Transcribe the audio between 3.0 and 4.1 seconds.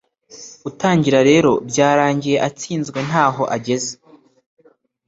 ntaho ageze